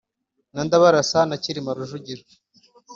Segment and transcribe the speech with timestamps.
[0.53, 2.23] na Ndabarasa ba Cyilima Rujugira,